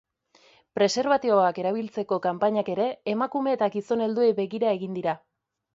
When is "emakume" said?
3.17-3.55